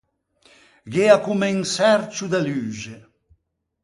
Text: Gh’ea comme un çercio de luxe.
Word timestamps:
Gh’ea 0.91 1.17
comme 1.25 1.47
un 1.51 1.61
çercio 1.73 2.27
de 2.33 2.39
luxe. 2.47 2.95